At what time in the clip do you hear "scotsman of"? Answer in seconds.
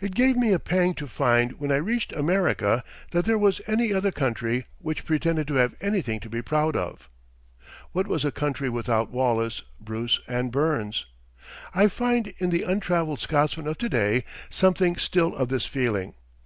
13.20-13.78